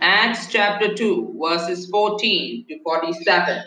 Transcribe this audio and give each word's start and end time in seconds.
Acts 0.00 0.48
chapter 0.48 0.94
2, 0.94 1.38
verses 1.42 1.88
14 1.90 2.66
to 2.68 2.78
47. 2.82 3.64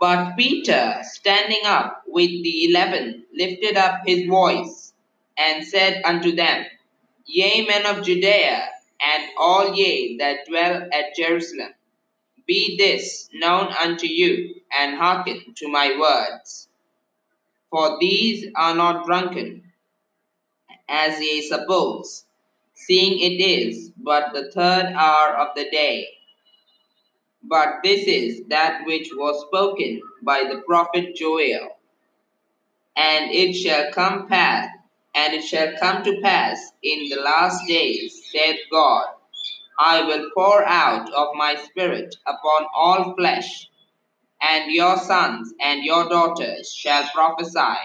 But 0.00 0.36
Peter, 0.36 0.98
standing 1.02 1.62
up 1.66 2.02
with 2.06 2.30
the 2.30 2.70
eleven, 2.70 3.24
lifted 3.34 3.76
up 3.76 4.00
his 4.06 4.26
voice 4.28 4.94
and 5.38 5.66
said 5.66 6.02
unto 6.04 6.34
them, 6.34 6.64
Ye 7.26 7.66
men 7.66 7.86
of 7.86 8.04
Judea, 8.04 8.68
and 9.02 9.24
all 9.38 9.74
ye 9.74 10.16
that 10.18 10.46
dwell 10.48 10.88
at 10.92 11.16
Jerusalem, 11.16 11.74
be 12.46 12.76
this 12.78 13.28
known 13.34 13.68
unto 13.80 14.06
you, 14.06 14.54
and 14.78 14.96
hearken 14.96 15.54
to 15.56 15.68
my 15.68 15.96
words. 16.00 16.68
For 17.70 17.98
these 18.00 18.46
are 18.56 18.74
not 18.74 19.06
drunken, 19.06 19.72
as 20.88 21.20
ye 21.20 21.42
suppose, 21.42 22.24
seeing 22.86 23.18
it 23.18 23.42
is 23.42 23.90
but 23.96 24.32
the 24.32 24.50
third 24.52 24.86
hour 24.94 25.36
of 25.36 25.48
the 25.56 25.68
day. 25.70 26.08
But 27.42 27.80
this 27.82 28.06
is 28.06 28.42
that 28.48 28.82
which 28.86 29.10
was 29.14 29.46
spoken 29.46 30.00
by 30.22 30.44
the 30.44 30.62
prophet 30.66 31.16
Joel. 31.16 31.70
And 32.96 33.30
it 33.30 33.54
shall 33.54 33.92
come 33.92 34.28
pass, 34.28 34.68
and 35.14 35.32
it 35.34 35.42
shall 35.44 35.76
come 35.78 36.04
to 36.04 36.20
pass 36.22 36.58
in 36.82 37.08
the 37.08 37.16
last 37.22 37.66
days, 37.66 38.22
saith 38.32 38.60
God, 38.70 39.06
I 39.78 40.02
will 40.02 40.30
pour 40.34 40.64
out 40.66 41.10
of 41.12 41.28
my 41.34 41.56
spirit 41.56 42.14
upon 42.26 42.66
all 42.74 43.14
flesh, 43.16 43.68
and 44.42 44.70
your 44.70 44.98
sons 44.98 45.54
and 45.60 45.84
your 45.84 46.08
daughters 46.08 46.74
shall 46.74 47.08
prophesy, 47.14 47.78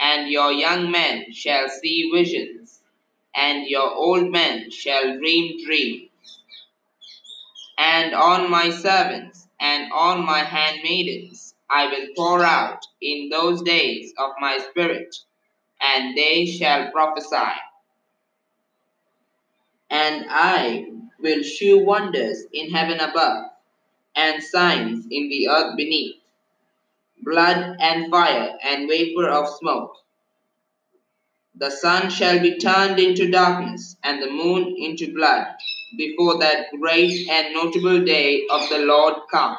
and 0.00 0.28
your 0.30 0.52
young 0.52 0.90
men 0.90 1.32
shall 1.32 1.68
see 1.68 2.10
visions, 2.12 2.77
and 3.34 3.66
your 3.66 3.94
old 3.94 4.30
men 4.30 4.70
shall 4.70 5.16
dream 5.18 5.64
dreams. 5.64 6.10
And 7.78 8.14
on 8.14 8.50
my 8.50 8.70
servants 8.70 9.46
and 9.60 9.92
on 9.92 10.24
my 10.24 10.40
handmaidens 10.40 11.54
I 11.70 11.86
will 11.86 12.08
pour 12.16 12.42
out 12.42 12.80
in 13.00 13.28
those 13.28 13.62
days 13.62 14.12
of 14.18 14.30
my 14.40 14.58
spirit, 14.58 15.14
and 15.80 16.16
they 16.16 16.46
shall 16.46 16.90
prophesy. 16.90 17.52
And 19.90 20.26
I 20.28 20.86
will 21.20 21.42
shew 21.42 21.84
wonders 21.84 22.44
in 22.52 22.70
heaven 22.70 23.00
above, 23.00 23.46
and 24.16 24.42
signs 24.42 25.06
in 25.10 25.28
the 25.28 25.48
earth 25.48 25.76
beneath 25.76 26.16
blood 27.22 27.76
and 27.80 28.10
fire 28.10 28.56
and 28.62 28.88
vapor 28.88 29.28
of 29.28 29.48
smoke. 29.58 29.94
The 31.60 31.70
sun 31.70 32.10
shall 32.10 32.38
be 32.38 32.56
turned 32.58 33.00
into 33.00 33.30
darkness, 33.30 33.96
and 34.04 34.22
the 34.22 34.30
moon 34.30 34.76
into 34.78 35.12
blood, 35.12 35.46
before 35.96 36.38
that 36.38 36.66
great 36.78 37.28
and 37.28 37.52
notable 37.52 38.04
day 38.04 38.46
of 38.48 38.68
the 38.68 38.78
Lord 38.78 39.14
come. 39.28 39.56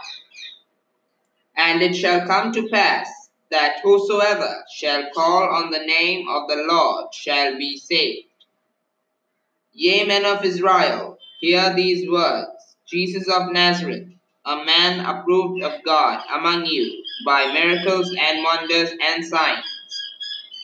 And 1.57 1.81
it 1.81 1.93
shall 1.95 2.25
come 2.25 2.53
to 2.53 2.69
pass 2.69 3.09
that 3.51 3.81
whosoever 3.83 4.63
shall 4.73 5.09
call 5.13 5.49
on 5.49 5.71
the 5.71 5.79
name 5.85 6.27
of 6.29 6.47
the 6.47 6.63
Lord 6.67 7.13
shall 7.13 7.57
be 7.57 7.75
saved. 7.75 8.27
Ye 9.73 10.05
men 10.05 10.25
of 10.25 10.45
Israel, 10.45 11.17
hear 11.41 11.73
these 11.73 12.09
words 12.09 12.77
Jesus 12.87 13.27
of 13.27 13.51
Nazareth, 13.51 14.07
a 14.45 14.63
man 14.63 15.05
approved 15.05 15.63
of 15.63 15.83
God 15.83 16.23
among 16.33 16.65
you 16.65 17.03
by 17.25 17.51
miracles 17.51 18.15
and 18.17 18.43
wonders 18.43 18.91
and 19.01 19.25
signs, 19.25 19.65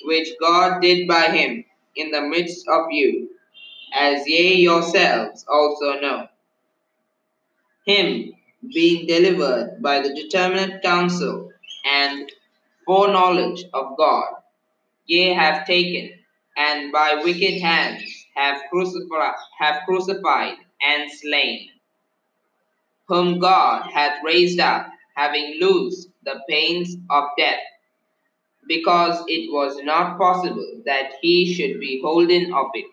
which 0.06 0.30
God 0.40 0.82
did 0.82 1.08
by 1.08 1.24
him 1.24 1.66
in 1.96 2.12
the 2.12 2.22
midst 2.22 2.68
of 2.68 2.86
you, 2.92 3.30
as 3.94 4.28
ye 4.28 4.56
yourselves 4.56 5.46
also 5.48 6.00
know. 6.00 6.28
Him 7.86 8.34
being 8.74 9.08
delivered 9.08 9.82
by 9.82 10.02
the 10.02 10.14
determinate 10.14 10.82
counsel 10.82 11.52
and 11.86 12.32
foreknowledge 12.86 13.64
of 13.74 13.98
God, 13.98 14.36
ye 15.06 15.34
have 15.34 15.66
taken, 15.66 16.12
and 16.58 16.92
by 16.92 17.22
wicked 17.24 17.62
hands 17.62 18.04
have 18.36 18.62
crucified, 18.72 19.36
have 19.60 19.82
crucified 19.86 20.56
and 20.82 21.12
slain, 21.12 21.70
whom 23.08 23.40
God 23.40 23.90
hath 23.92 24.24
raised 24.24 24.60
up, 24.60 24.88
having 25.16 25.60
loosed 25.62 26.10
the 26.24 26.42
pains 26.50 26.96
of 27.10 27.24
death, 27.38 27.60
because 28.68 29.24
it 29.28 29.52
was 29.52 29.78
not 29.84 30.18
possible 30.18 30.82
that 30.86 31.14
he 31.22 31.54
should 31.54 31.80
be 31.80 32.02
holden 32.02 32.54
of 32.54 32.68
it. 32.74 32.86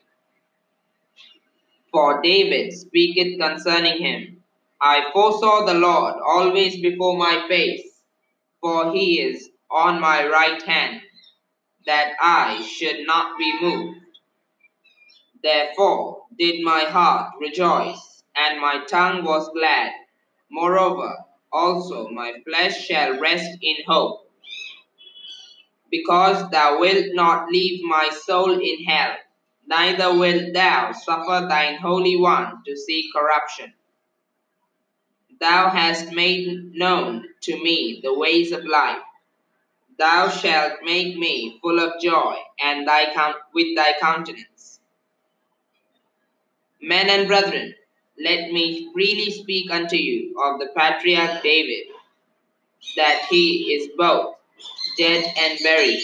For 1.93 2.23
David 2.23 2.73
speaketh 2.73 3.39
concerning 3.39 3.99
him, 4.03 4.43
I 4.81 5.11
foresaw 5.13 5.65
the 5.67 5.75
Lord 5.75 6.15
always 6.27 6.81
before 6.81 7.17
my 7.17 7.47
face, 7.49 7.87
for 8.61 8.93
he 8.93 9.21
is 9.21 9.51
on 9.71 10.01
my 10.01 10.27
right 10.27 10.63
hand, 10.63 11.01
that 11.87 12.15
I 12.21 12.63
should 12.63 13.07
not 13.07 13.39
be 13.39 13.61
moved. 13.61 13.99
Therefore 15.43 16.27
did 16.39 16.63
my 16.65 16.81
heart 16.85 17.33
rejoice, 17.41 18.23
and 18.37 18.61
my 18.61 18.85
tongue 18.87 19.25
was 19.25 19.49
glad. 19.51 19.93
Moreover, 20.51 21.15
also 21.53 22.09
my 22.09 22.33
flesh 22.47 22.87
shall 22.87 23.19
rest 23.21 23.59
in 23.61 23.77
hope. 23.87 24.22
Because 25.93 26.51
thou 26.51 26.81
wilt 26.81 27.09
not 27.13 27.51
leave 27.51 27.85
my 27.85 28.09
soul 28.09 28.59
in 28.59 28.83
hell, 28.85 29.15
neither 29.67 30.19
wilt 30.19 30.55
thou 30.55 30.93
suffer 30.93 31.47
thine 31.47 31.77
Holy 31.77 32.17
One 32.17 32.63
to 32.67 32.75
see 32.75 33.11
corruption. 33.15 33.75
Thou 35.39 35.69
hast 35.69 36.11
made 36.13 36.75
known 36.75 37.27
to 37.43 37.63
me 37.63 38.01
the 38.03 38.15
ways 38.19 38.53
of 38.53 38.65
life. 38.65 39.03
Thou 39.99 40.31
shalt 40.31 40.83
make 40.83 41.19
me 41.19 41.59
full 41.61 41.79
of 41.79 42.01
joy 42.01 42.37
and 42.59 42.89
thy 42.89 43.13
count 43.13 43.37
with 43.53 43.77
thy 43.77 43.93
countenance. 44.01 44.81
Men 46.81 47.11
and 47.11 47.29
brethren, 47.29 47.75
let 48.19 48.51
me 48.51 48.91
freely 48.95 49.31
speak 49.31 49.71
unto 49.71 49.97
you 49.97 50.35
of 50.43 50.59
the 50.59 50.69
patriarch 50.75 51.43
David, 51.43 51.89
that 52.97 53.27
he 53.29 53.75
is 53.75 53.91
both 53.97 54.37
dead 54.97 55.33
and 55.37 55.59
buried, 55.63 56.03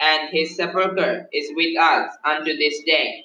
and 0.00 0.30
his 0.30 0.56
sepulchre 0.56 1.28
is 1.32 1.50
with 1.54 1.78
us 1.78 2.14
unto 2.24 2.56
this 2.56 2.82
day. 2.84 3.24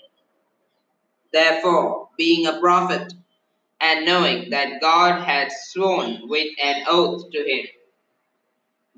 Therefore, 1.32 2.10
being 2.18 2.48
a 2.48 2.60
prophet, 2.60 3.14
and 3.82 4.06
knowing 4.06 4.50
that 4.50 4.82
God 4.82 5.22
had 5.22 5.52
sworn 5.52 6.28
with 6.28 6.48
an 6.62 6.84
oath 6.90 7.30
to 7.32 7.38
him, 7.40 7.66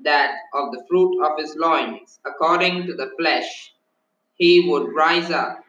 that 0.04 0.34
of 0.54 0.72
the 0.72 0.84
fruit 0.88 1.24
of 1.24 1.38
his 1.38 1.54
loins, 1.56 2.18
according 2.26 2.86
to 2.86 2.94
the 2.94 3.12
flesh, 3.18 3.72
he 4.34 4.68
would 4.68 4.92
rise 4.94 5.30
up 5.30 5.64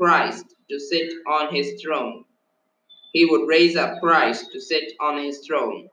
Christ 0.00 0.44
to 0.70 0.80
sit 0.80 1.12
on 1.26 1.54
his 1.54 1.80
throne. 1.80 2.24
He 3.12 3.24
would 3.24 3.46
raise 3.46 3.76
up 3.76 4.00
Christ 4.00 4.50
to 4.52 4.60
sit 4.60 4.92
on 5.00 5.22
his 5.22 5.46
throne. 5.46 5.88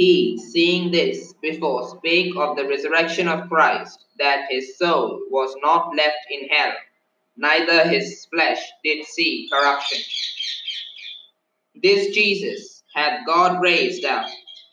He, 0.00 0.38
seeing 0.38 0.90
this 0.90 1.34
before, 1.42 1.86
spake 1.90 2.34
of 2.34 2.56
the 2.56 2.66
resurrection 2.66 3.28
of 3.28 3.50
Christ, 3.50 4.02
that 4.18 4.46
his 4.48 4.78
soul 4.78 5.20
was 5.28 5.54
not 5.62 5.94
left 5.94 6.24
in 6.30 6.48
hell, 6.48 6.72
neither 7.36 7.86
his 7.86 8.26
flesh 8.32 8.62
did 8.82 9.04
see 9.04 9.46
corruption. 9.52 10.00
This 11.82 12.14
Jesus 12.14 12.82
hath 12.94 13.26
God 13.26 13.60
raised 13.60 14.06
up, 14.06 14.26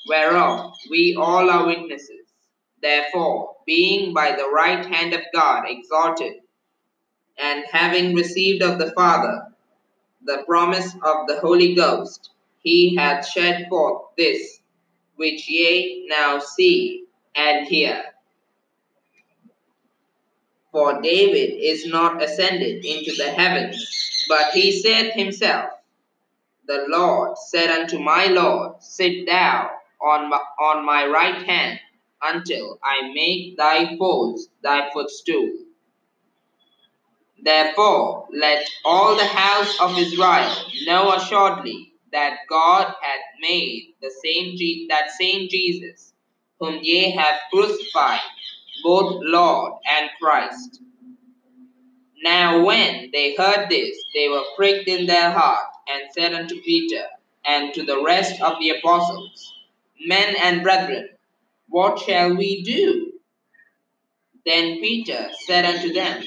whereof 0.08 0.72
we 0.90 1.18
all 1.20 1.50
are 1.50 1.68
witnesses. 1.68 2.28
Therefore, 2.82 3.54
being 3.66 4.14
by 4.14 4.32
the 4.32 4.50
right 4.50 4.86
hand 4.86 5.14
of 5.14 5.24
God 5.34 5.66
exalted, 5.68 6.36
and 7.38 7.66
having 7.70 8.16
received 8.16 8.64
of 8.64 8.80
the 8.80 8.94
Father 8.94 9.48
the 10.24 10.46
promise 10.48 10.96
of 11.04 11.28
the 11.28 11.42
Holy 11.42 11.76
Ghost, 11.76 12.30
he 12.60 12.96
hath 12.96 13.28
shed 13.28 13.68
forth 13.70 14.04
this, 14.18 14.57
which 15.18 15.50
ye 15.50 16.08
now 16.10 16.40
see 16.40 17.06
and 17.36 17.68
hear. 17.68 18.04
For 20.72 21.02
David 21.02 21.60
is 21.60 21.88
not 21.88 22.22
ascended 22.22 22.86
into 22.86 23.16
the 23.16 23.30
heavens, 23.32 24.26
but 24.30 24.52
he 24.52 24.72
said 24.72 25.12
himself, 25.14 25.72
The 26.68 26.86
Lord 26.88 27.38
said 27.38 27.70
unto 27.70 28.00
my 28.00 28.28
Lord, 28.28 28.82
Sit 28.82 29.26
thou 29.26 29.72
on 30.02 30.30
my, 30.30 30.40
on 30.60 30.86
my 30.86 31.06
right 31.08 31.44
hand 31.44 31.80
until 32.22 32.80
I 32.84 33.12
make 33.14 33.58
thy 33.58 33.98
foes 33.98 34.50
thy 34.62 34.90
footstool. 34.92 35.52
Therefore, 37.42 38.28
let 38.34 38.68
all 38.84 39.16
the 39.16 39.26
house 39.26 39.80
of 39.80 39.98
Israel 39.98 40.56
know 40.86 41.14
assuredly 41.14 41.94
that 42.12 42.40
God 42.50 42.88
hath 43.02 43.26
made 43.42 43.96
the 44.02 44.12
same 44.24 44.58
Je- 44.58 44.88
that 44.90 45.12
same 45.12 45.50
Jesus, 45.50 46.14
whom 46.60 46.80
ye 46.82 47.12
have 47.12 47.36
crucified, 47.52 48.20
both 48.84 49.22
Lord 49.24 49.74
and 49.98 50.10
Christ. 50.22 50.82
Now 52.24 52.64
when 52.66 53.10
they 53.12 53.36
heard 53.36 53.70
this, 53.70 53.98
they 54.14 54.30
were 54.30 54.44
pricked 54.56 54.88
in 54.88 55.06
their 55.06 55.32
heart, 55.32 55.68
and 55.90 56.12
said 56.14 56.34
unto 56.34 56.62
Peter 56.62 57.04
and 57.46 57.74
to 57.74 57.84
the 57.84 58.04
rest 58.04 58.42
of 58.42 58.60
the 58.60 58.72
apostles, 58.72 59.54
Men 60.06 60.36
and 60.44 60.64
brethren, 60.64 61.10
what 61.70 62.00
shall 62.00 62.36
we 62.36 62.64
do? 62.64 63.14
Then 64.46 64.80
Peter 64.80 65.30
said 65.46 65.66
unto 65.66 65.94
them, 65.94 66.24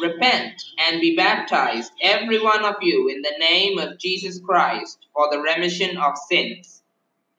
Repent 0.00 0.60
and 0.78 1.00
be 1.00 1.14
baptized, 1.14 1.92
every 2.02 2.40
one 2.40 2.64
of 2.64 2.76
you, 2.82 3.08
in 3.08 3.22
the 3.22 3.34
name 3.38 3.78
of 3.78 3.98
Jesus 3.98 4.40
Christ, 4.40 4.98
for 5.12 5.28
the 5.30 5.38
remission 5.38 5.96
of 5.96 6.18
sins, 6.28 6.82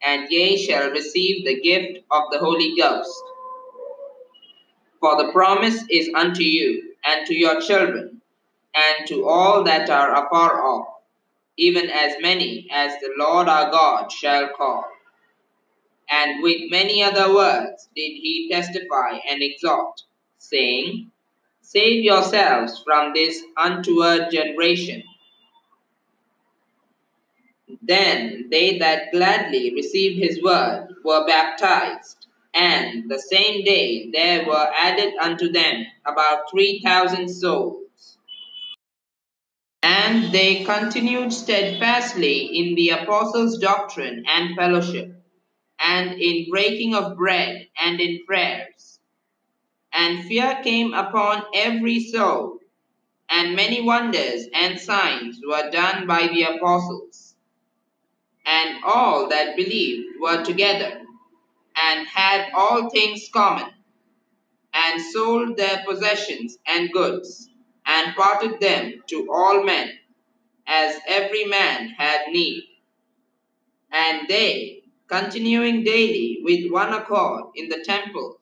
and 0.01 0.27
ye 0.29 0.57
shall 0.65 0.89
receive 0.89 1.45
the 1.45 1.59
gift 1.59 1.99
of 2.11 2.23
the 2.31 2.39
Holy 2.39 2.73
Ghost. 2.77 3.11
For 5.01 5.17
the 5.17 5.31
promise 5.33 5.83
is 5.89 6.09
unto 6.15 6.43
you, 6.43 6.93
and 7.05 7.27
to 7.27 7.35
your 7.35 7.59
children, 7.59 8.21
and 8.73 9.07
to 9.07 9.27
all 9.27 9.63
that 9.65 9.89
are 9.89 10.25
afar 10.25 10.63
off, 10.63 10.87
even 11.57 11.89
as 11.89 12.15
many 12.21 12.67
as 12.71 12.93
the 13.01 13.13
Lord 13.17 13.49
our 13.49 13.69
God 13.69 14.11
shall 14.11 14.49
call. 14.55 14.85
And 16.09 16.41
with 16.41 16.71
many 16.71 17.03
other 17.03 17.33
words 17.33 17.89
did 17.95 18.11
he 18.11 18.47
testify 18.49 19.17
and 19.29 19.41
exhort, 19.41 20.01
saying, 20.37 21.11
Save 21.67 22.03
yourselves 22.03 22.79
from 22.85 23.11
this 23.15 23.41
untoward 23.57 24.29
generation. 24.31 25.01
Then 27.81 28.49
they 28.51 28.77
that 28.77 29.11
gladly 29.11 29.73
received 29.73 30.21
his 30.21 30.43
word 30.43 30.89
were 31.03 31.25
baptized, 31.25 32.27
and 32.53 33.09
the 33.09 33.19
same 33.19 33.63
day 33.63 34.11
there 34.13 34.45
were 34.45 34.71
added 34.77 35.15
unto 35.19 35.51
them 35.51 35.87
about 36.05 36.51
three 36.51 36.81
thousand 36.85 37.29
souls. 37.29 38.19
And 39.81 40.31
they 40.31 40.63
continued 40.65 41.33
steadfastly 41.33 42.45
in 42.59 42.75
the 42.75 42.89
apostles' 42.89 43.57
doctrine 43.57 44.23
and 44.27 44.55
fellowship, 44.55 45.11
and 45.79 46.21
in 46.21 46.47
breaking 46.51 46.93
of 46.93 47.17
bread 47.17 47.67
and 47.83 47.99
in 47.99 48.23
prayers. 48.27 48.94
And 49.97 50.25
fear 50.25 50.59
came 50.61 50.93
upon 50.93 51.45
every 51.53 52.01
soul, 52.01 52.59
and 53.29 53.55
many 53.55 53.81
wonders 53.81 54.45
and 54.53 54.77
signs 54.77 55.39
were 55.47 55.71
done 55.71 56.05
by 56.05 56.27
the 56.27 56.43
apostles. 56.43 57.35
And 58.45 58.83
all 58.83 59.29
that 59.29 59.55
believed 59.55 60.19
were 60.19 60.43
together, 60.43 61.01
and 61.77 62.07
had 62.07 62.51
all 62.53 62.89
things 62.89 63.29
common, 63.33 63.71
and 64.73 65.01
sold 65.01 65.55
their 65.55 65.81
possessions 65.87 66.57
and 66.67 66.91
goods, 66.91 67.49
and 67.85 68.15
parted 68.15 68.59
them 68.59 69.01
to 69.07 69.31
all 69.31 69.63
men, 69.63 69.97
as 70.67 70.99
every 71.07 71.45
man 71.45 71.87
had 71.87 72.27
need. 72.31 72.63
And 73.91 74.27
they, 74.27 74.83
continuing 75.07 75.83
daily 75.85 76.39
with 76.43 76.69
one 76.69 76.91
accord 76.93 77.45
in 77.55 77.69
the 77.69 77.81
temple, 77.85 78.41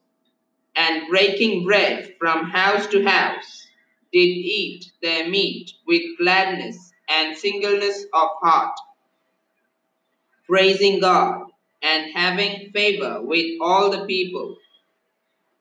and 0.76 1.08
breaking 1.10 1.66
bread 1.66 2.14
from 2.20 2.50
house 2.50 2.88
to 2.88 3.04
house, 3.06 3.68
did 4.12 4.20
eat 4.20 4.86
their 5.02 5.30
meat 5.30 5.72
with 5.88 6.02
gladness 6.20 6.92
and 7.10 7.38
singleness 7.38 8.06
of 8.14 8.30
heart, 8.42 8.76
praising 10.48 11.00
God 11.00 11.46
and 11.82 12.12
having 12.14 12.72
favor 12.72 13.22
with 13.22 13.46
all 13.62 13.90
the 13.92 14.06
people. 14.06 14.58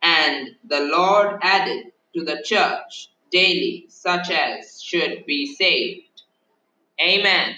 And 0.02 0.50
the 0.64 0.80
Lord 0.80 1.38
added 1.42 1.92
to 2.14 2.24
the 2.24 2.42
church 2.44 3.08
daily 3.30 3.86
such 3.88 4.30
as 4.30 4.82
should 4.82 5.24
be 5.26 5.54
saved. 5.54 6.22
Amen. 7.00 7.54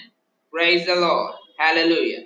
Praise 0.51 0.85
the 0.85 0.95
Lord. 0.95 1.35
Hallelujah. 1.59 2.25